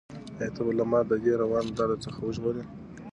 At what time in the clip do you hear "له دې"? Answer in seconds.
1.09-1.33